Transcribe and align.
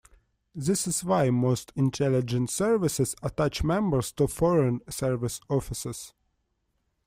This 0.55 0.87
is 0.87 1.03
why 1.03 1.29
most 1.29 1.71
intelligence 1.75 2.51
services 2.55 3.13
attach 3.21 3.63
members 3.63 4.11
to 4.13 4.25
foreign 4.27 4.81
service 4.89 5.39
offices. 5.47 6.15